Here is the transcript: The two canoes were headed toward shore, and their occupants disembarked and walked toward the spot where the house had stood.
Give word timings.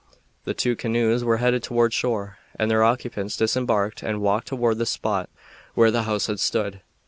The 0.45 0.55
two 0.55 0.75
canoes 0.75 1.23
were 1.23 1.37
headed 1.37 1.61
toward 1.61 1.93
shore, 1.93 2.39
and 2.55 2.71
their 2.71 2.81
occupants 2.83 3.37
disembarked 3.37 4.01
and 4.01 4.19
walked 4.19 4.47
toward 4.47 4.79
the 4.79 4.87
spot 4.87 5.29
where 5.75 5.91
the 5.91 6.01
house 6.09 6.25
had 6.25 6.39
stood. 6.39 6.81